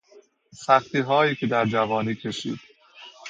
سختی 0.55 0.99
هایی 0.99 1.35
که 1.35 1.47
در 1.47 1.65
جوانی 1.65 2.15
کشید 2.15 2.59